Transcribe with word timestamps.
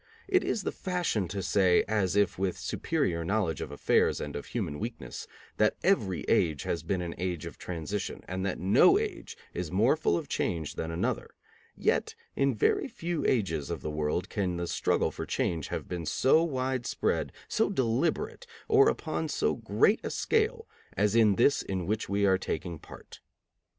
It 0.27 0.43
is 0.43 0.63
the 0.63 0.71
fashion 0.71 1.27
to 1.27 1.43
say, 1.43 1.83
as 1.87 2.15
if 2.15 2.39
with 2.39 2.57
superior 2.57 3.23
knowledge 3.23 3.61
of 3.61 3.69
affairs 3.69 4.19
and 4.19 4.35
of 4.35 4.47
human 4.47 4.79
weakness, 4.79 5.27
that 5.57 5.75
every 5.83 6.21
age 6.23 6.63
has 6.63 6.81
been 6.81 7.03
an 7.03 7.13
age 7.19 7.45
of 7.45 7.59
transition, 7.59 8.23
and 8.27 8.43
that 8.43 8.59
no 8.59 8.97
age 8.97 9.37
is 9.53 9.69
more 9.71 9.95
full 9.95 10.17
of 10.17 10.27
change 10.27 10.73
than 10.73 10.89
another; 10.89 11.29
yet 11.75 12.15
in 12.35 12.55
very 12.55 12.87
few 12.87 13.23
ages 13.27 13.69
of 13.69 13.83
the 13.83 13.91
world 13.91 14.27
can 14.27 14.57
the 14.57 14.65
struggle 14.65 15.11
for 15.11 15.27
change 15.27 15.67
have 15.67 15.87
been 15.87 16.07
so 16.07 16.41
widespread, 16.43 17.31
so 17.47 17.69
deliberate, 17.69 18.47
or 18.67 18.89
upon 18.89 19.29
so 19.29 19.53
great 19.53 19.99
a 20.03 20.09
scale 20.09 20.67
as 20.97 21.13
in 21.15 21.35
this 21.35 21.61
in 21.61 21.85
which 21.85 22.09
we 22.09 22.25
are 22.25 22.39
taking 22.39 22.79
part. 22.79 23.19